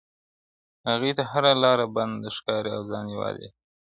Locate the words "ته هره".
1.17-1.51